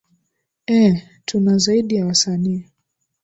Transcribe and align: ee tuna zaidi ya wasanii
ee 0.67 1.01
tuna 1.25 1.57
zaidi 1.57 1.95
ya 1.95 2.05
wasanii 2.05 2.65